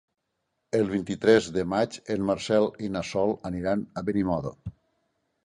[0.77, 4.57] El vint-i-tres de maig en Marcel i na Sol aniran a Benimodo.